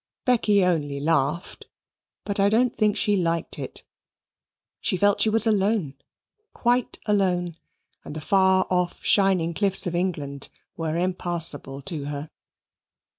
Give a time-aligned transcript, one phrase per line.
[0.25, 1.67] Becky only laughed:
[2.25, 3.83] but I don't think she liked it.
[4.79, 5.93] She felt she was alone,
[6.55, 7.55] quite alone,
[8.03, 12.31] and the far off shining cliffs of England were impassable to her.